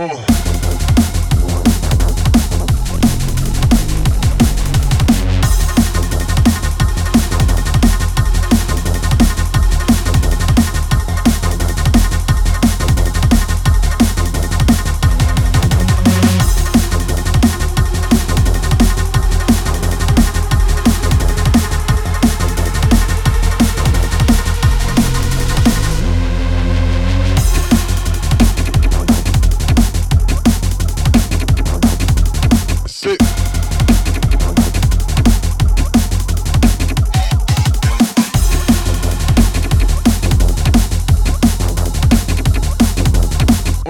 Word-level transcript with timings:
Oh. 0.00 0.27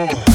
Oh. 0.00 0.27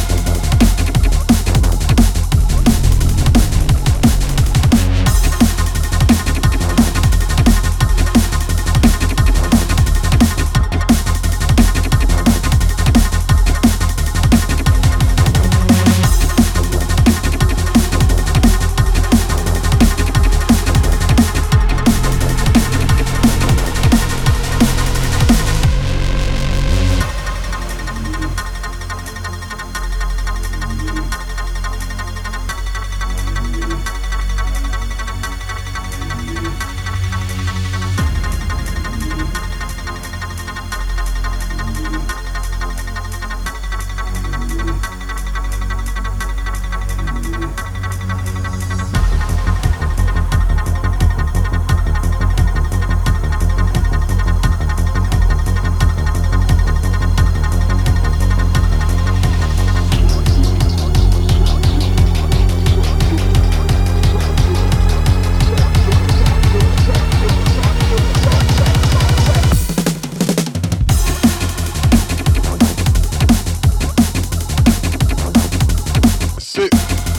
Sick. 76.55 77.12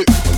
Sick. 0.00 0.29